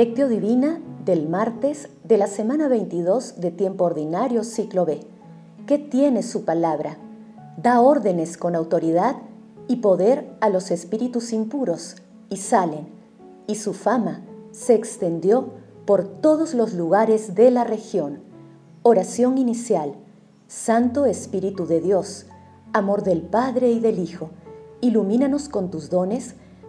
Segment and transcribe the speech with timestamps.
[0.00, 5.00] Lectio Divina del martes de la semana 22 de tiempo ordinario ciclo B.
[5.66, 6.96] ¿Qué tiene su palabra?
[7.58, 9.16] Da órdenes con autoridad
[9.68, 11.96] y poder a los espíritus impuros
[12.30, 12.88] y salen,
[13.46, 14.22] y su fama
[14.52, 15.50] se extendió
[15.84, 18.20] por todos los lugares de la región.
[18.82, 19.92] Oración inicial.
[20.48, 22.24] Santo Espíritu de Dios,
[22.72, 24.30] amor del Padre y del Hijo,
[24.80, 26.36] ilumínanos con tus dones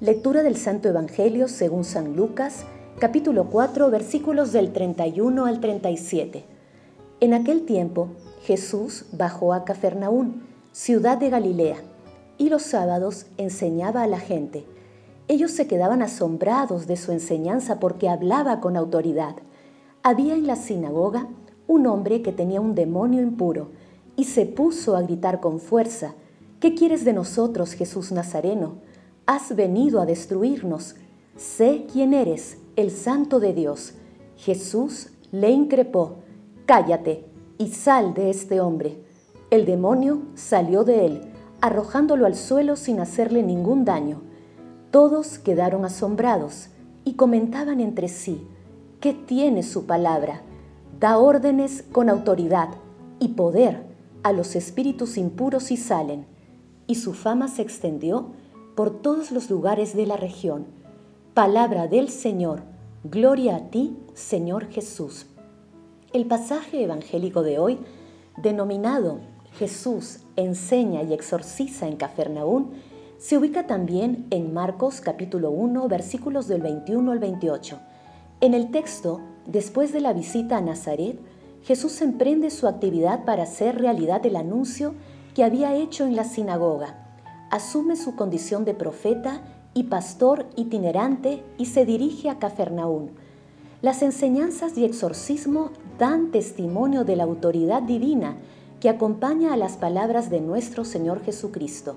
[0.00, 2.64] Lectura del Santo Evangelio según San Lucas,
[2.98, 6.42] capítulo 4, versículos del 31 al 37.
[7.20, 8.08] En aquel tiempo,
[8.44, 11.76] Jesús bajó a Cafarnaún, ciudad de Galilea,
[12.38, 14.64] y los sábados enseñaba a la gente.
[15.28, 19.36] Ellos se quedaban asombrados de su enseñanza porque hablaba con autoridad.
[20.02, 21.28] Había en la sinagoga
[21.66, 23.68] un hombre que tenía un demonio impuro
[24.16, 26.14] y se puso a gritar con fuerza,
[26.58, 28.88] ¿qué quieres de nosotros, Jesús Nazareno?
[29.32, 30.96] Has venido a destruirnos.
[31.36, 33.92] Sé quién eres, el santo de Dios.
[34.36, 36.16] Jesús le increpó,
[36.66, 39.00] cállate y sal de este hombre.
[39.52, 41.20] El demonio salió de él,
[41.60, 44.20] arrojándolo al suelo sin hacerle ningún daño.
[44.90, 46.70] Todos quedaron asombrados
[47.04, 48.44] y comentaban entre sí,
[48.98, 50.42] ¿qué tiene su palabra?
[50.98, 52.70] Da órdenes con autoridad
[53.20, 53.84] y poder
[54.24, 56.26] a los espíritus impuros y salen.
[56.88, 58.32] Y su fama se extendió
[58.80, 60.64] por todos los lugares de la región.
[61.34, 62.62] Palabra del Señor,
[63.04, 65.26] gloria a ti, Señor Jesús.
[66.14, 67.78] El pasaje evangélico de hoy,
[68.38, 69.18] denominado
[69.58, 72.70] Jesús enseña y exorciza en Cafarnaún,
[73.18, 77.78] se ubica también en Marcos capítulo 1 versículos del 21 al 28.
[78.40, 81.20] En el texto, después de la visita a Nazaret,
[81.64, 84.94] Jesús emprende su actividad para hacer realidad el anuncio
[85.34, 87.09] que había hecho en la sinagoga
[87.50, 89.42] asume su condición de profeta
[89.74, 93.10] y pastor itinerante y se dirige a Cafarnaún.
[93.82, 98.36] Las enseñanzas y exorcismo dan testimonio de la autoridad divina
[98.80, 101.96] que acompaña a las palabras de nuestro Señor Jesucristo.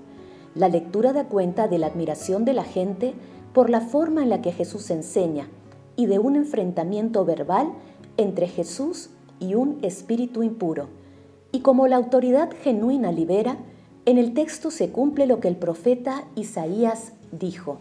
[0.56, 3.14] La lectura da cuenta de la admiración de la gente
[3.54, 5.48] por la forma en la que Jesús enseña
[5.96, 7.72] y de un enfrentamiento verbal
[8.18, 9.10] entre Jesús
[9.40, 10.88] y un espíritu impuro.
[11.52, 13.58] Y como la autoridad genuina libera,
[14.06, 17.78] en el texto se cumple lo que el profeta Isaías dijo.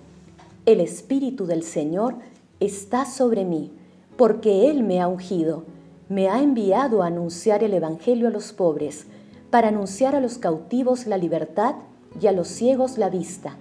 [0.66, 2.14] El Espíritu del Señor
[2.60, 3.72] está sobre mí,
[4.16, 5.64] porque Él me ha ungido,
[6.08, 9.06] me ha enviado a anunciar el Evangelio a los pobres,
[9.50, 11.74] para anunciar a los cautivos la libertad
[12.20, 13.56] y a los ciegos la vista,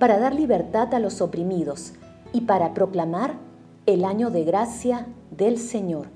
[0.00, 1.92] para dar libertad a los oprimidos
[2.32, 3.34] y para proclamar
[3.84, 6.06] el año de gracia del Señor.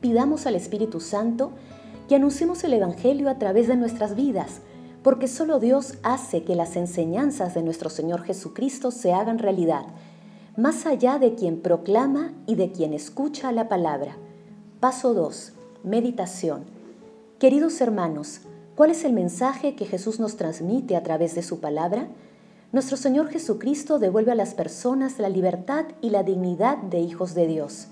[0.00, 1.52] Pidamos al Espíritu Santo
[2.08, 4.62] que anunciemos el Evangelio a través de nuestras vidas,
[5.02, 9.86] porque solo Dios hace que las enseñanzas de nuestro Señor Jesucristo se hagan realidad,
[10.56, 14.16] más allá de quien proclama y de quien escucha la palabra.
[14.78, 15.52] Paso 2.
[15.84, 16.64] Meditación.
[17.38, 18.42] Queridos hermanos,
[18.74, 22.08] ¿cuál es el mensaje que Jesús nos transmite a través de su palabra?
[22.72, 27.46] Nuestro Señor Jesucristo devuelve a las personas la libertad y la dignidad de hijos de
[27.46, 27.88] Dios,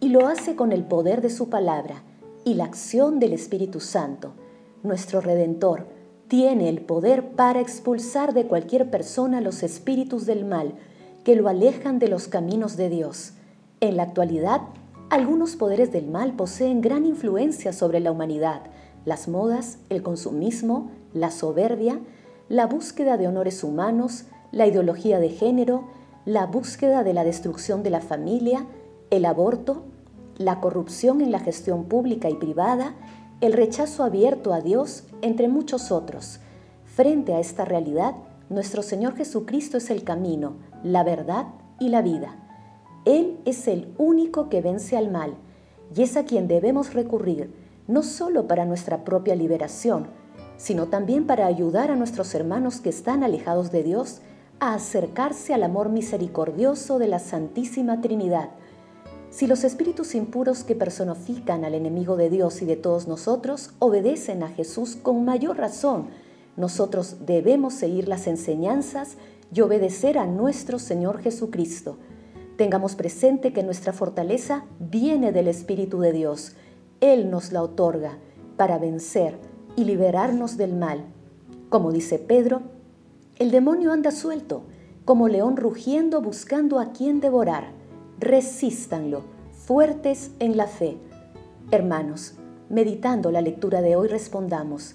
[0.00, 2.02] y lo hace con el poder de su palabra
[2.44, 4.34] y la acción del Espíritu Santo,
[4.82, 5.86] nuestro Redentor,
[6.28, 10.74] tiene el poder para expulsar de cualquier persona los espíritus del mal
[11.24, 13.34] que lo alejan de los caminos de Dios.
[13.80, 14.62] En la actualidad,
[15.10, 18.62] algunos poderes del mal poseen gran influencia sobre la humanidad.
[19.04, 22.00] Las modas, el consumismo, la soberbia,
[22.48, 25.84] la búsqueda de honores humanos, la ideología de género,
[26.24, 28.66] la búsqueda de la destrucción de la familia,
[29.10, 29.82] el aborto,
[30.38, 32.94] la corrupción en la gestión pública y privada,
[33.42, 36.38] el rechazo abierto a Dios, entre muchos otros.
[36.84, 38.14] Frente a esta realidad,
[38.48, 40.54] nuestro Señor Jesucristo es el camino,
[40.84, 41.46] la verdad
[41.80, 42.36] y la vida.
[43.04, 45.34] Él es el único que vence al mal
[45.92, 47.52] y es a quien debemos recurrir,
[47.88, 50.06] no solo para nuestra propia liberación,
[50.56, 54.20] sino también para ayudar a nuestros hermanos que están alejados de Dios
[54.60, 58.50] a acercarse al amor misericordioso de la Santísima Trinidad
[59.32, 64.42] si los espíritus impuros que personifican al enemigo de Dios y de todos nosotros obedecen
[64.42, 66.08] a Jesús con mayor razón,
[66.58, 69.16] nosotros debemos seguir las enseñanzas
[69.50, 71.96] y obedecer a nuestro Señor Jesucristo.
[72.58, 76.52] Tengamos presente que nuestra fortaleza viene del Espíritu de Dios.
[77.00, 78.18] Él nos la otorga
[78.58, 79.38] para vencer
[79.76, 81.06] y liberarnos del mal.
[81.70, 82.60] Como dice Pedro,
[83.38, 84.64] el demonio anda suelto,
[85.06, 87.80] como león rugiendo buscando a quien devorar.
[88.22, 89.24] Resístanlo,
[89.66, 90.96] fuertes en la fe.
[91.72, 92.34] Hermanos,
[92.68, 94.94] meditando la lectura de hoy respondamos,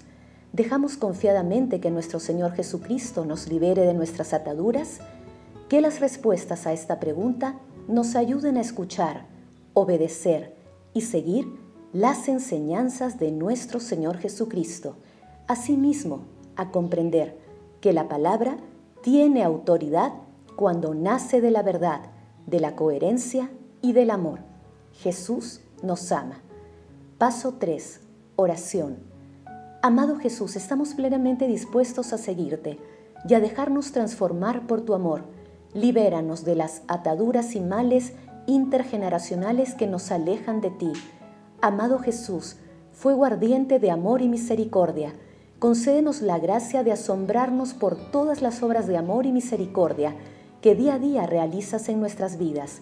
[0.54, 5.00] ¿dejamos confiadamente que nuestro Señor Jesucristo nos libere de nuestras ataduras?
[5.68, 9.26] Que las respuestas a esta pregunta nos ayuden a escuchar,
[9.74, 10.54] obedecer
[10.94, 11.46] y seguir
[11.92, 14.96] las enseñanzas de nuestro Señor Jesucristo.
[15.48, 16.22] Asimismo,
[16.56, 17.36] a comprender
[17.82, 18.56] que la palabra
[19.02, 20.14] tiene autoridad
[20.56, 22.00] cuando nace de la verdad,
[22.48, 23.50] de la coherencia
[23.82, 24.40] y del amor.
[24.92, 26.40] Jesús nos ama.
[27.18, 28.00] Paso 3.
[28.36, 28.96] Oración.
[29.82, 32.78] Amado Jesús, estamos plenamente dispuestos a seguirte
[33.28, 35.24] y a dejarnos transformar por tu amor.
[35.74, 38.14] Libéranos de las ataduras y males
[38.46, 40.92] intergeneracionales que nos alejan de ti.
[41.60, 42.56] Amado Jesús,
[42.92, 45.12] fuego ardiente de amor y misericordia,
[45.58, 50.14] concédenos la gracia de asombrarnos por todas las obras de amor y misericordia
[50.60, 52.80] que día a día realizas en nuestras vidas.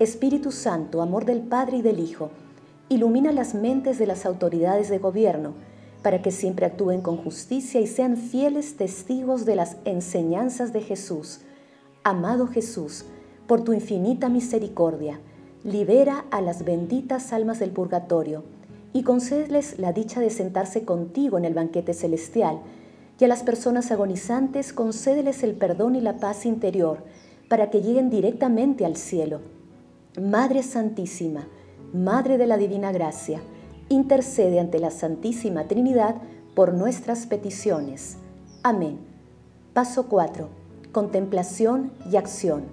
[0.00, 2.30] Espíritu Santo, amor del Padre y del Hijo,
[2.88, 5.54] ilumina las mentes de las autoridades de gobierno
[6.02, 11.40] para que siempre actúen con justicia y sean fieles testigos de las enseñanzas de Jesús.
[12.02, 13.04] Amado Jesús,
[13.46, 15.20] por tu infinita misericordia,
[15.62, 18.42] libera a las benditas almas del purgatorio
[18.92, 22.58] y concédeles la dicha de sentarse contigo en el banquete celestial,
[23.22, 27.04] y a las personas agonizantes concédeles el perdón y la paz interior
[27.48, 29.42] para que lleguen directamente al cielo.
[30.20, 31.46] Madre Santísima,
[31.94, 33.40] Madre de la Divina Gracia,
[33.88, 36.16] intercede ante la Santísima Trinidad
[36.56, 38.16] por nuestras peticiones.
[38.64, 38.98] Amén.
[39.72, 40.48] Paso 4.
[40.90, 42.64] Contemplación y acción.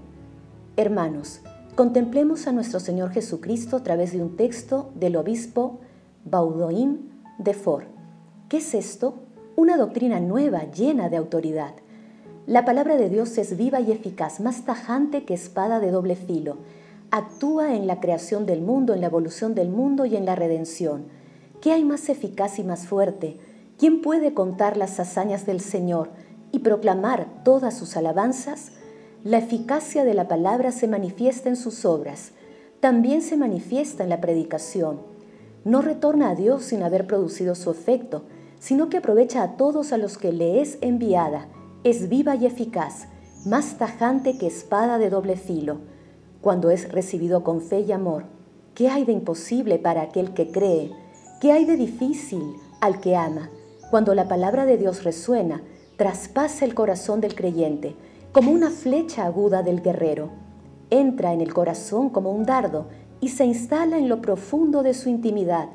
[0.78, 1.42] Hermanos,
[1.76, 5.80] contemplemos a nuestro Señor Jesucristo a través de un texto del obispo
[6.26, 7.08] Baudoin
[7.38, 7.88] de Fort.
[8.50, 9.29] ¿Qué es esto?
[9.60, 11.74] Una doctrina nueva, llena de autoridad.
[12.48, 16.56] La palabra de Dios es viva y eficaz, más tajante que espada de doble filo.
[17.12, 21.08] Actúa en la creación del mundo, en la evolución del mundo y en la redención.
[21.60, 23.38] ¿Qué hay más eficaz y más fuerte?
[23.78, 26.08] ¿Quién puede contar las hazañas del Señor
[26.54, 28.72] y proclamar todas sus alabanzas?
[29.26, 32.32] La eficacia de la palabra se manifiesta en sus obras,
[32.80, 35.00] también se manifiesta en la predicación
[35.66, 38.24] no retorna a Dios sin haber producido su efecto,
[38.60, 41.48] sino que aprovecha a todos a los que le es enviada,
[41.84, 43.08] es viva y eficaz,
[43.46, 45.80] más tajante que espada de doble filo,
[46.42, 48.26] cuando es recibido con fe y amor.
[48.76, 50.92] ¿Qué hay de imposible para aquel que cree?
[51.42, 52.44] ¿Qué hay de difícil
[52.82, 53.50] al que ama?
[53.90, 55.62] Cuando la palabra de Dios resuena,
[55.98, 57.96] traspasa el corazón del creyente,
[58.32, 60.30] como una flecha aguda del guerrero.
[60.90, 62.88] Entra en el corazón como un dardo
[63.20, 65.70] y se instala en lo profundo de su intimidad.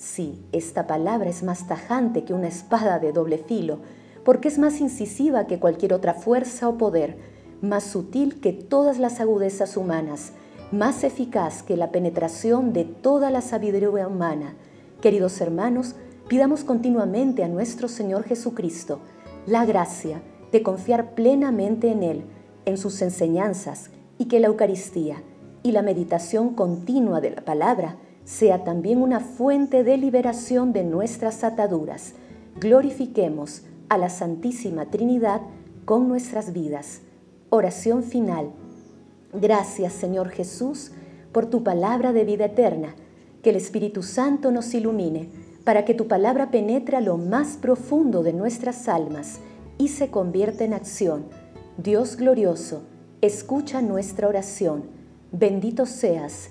[0.00, 3.80] Sí, esta palabra es más tajante que una espada de doble filo,
[4.24, 7.18] porque es más incisiva que cualquier otra fuerza o poder,
[7.60, 10.32] más sutil que todas las agudezas humanas,
[10.72, 14.54] más eficaz que la penetración de toda la sabiduría humana.
[15.02, 15.94] Queridos hermanos,
[16.28, 19.00] pidamos continuamente a nuestro Señor Jesucristo
[19.46, 22.24] la gracia de confiar plenamente en Él,
[22.64, 25.22] en sus enseñanzas, y que la Eucaristía,
[25.62, 31.44] y la meditación continua de la palabra sea también una fuente de liberación de nuestras
[31.44, 32.14] ataduras.
[32.60, 35.40] Glorifiquemos a la Santísima Trinidad
[35.84, 37.00] con nuestras vidas.
[37.48, 38.50] Oración final.
[39.32, 40.92] Gracias Señor Jesús
[41.32, 42.94] por tu palabra de vida eterna.
[43.42, 45.30] Que el Espíritu Santo nos ilumine
[45.64, 49.40] para que tu palabra penetre lo más profundo de nuestras almas
[49.78, 51.24] y se convierta en acción.
[51.78, 52.82] Dios glorioso,
[53.22, 55.00] escucha nuestra oración
[55.32, 56.50] Bendito seas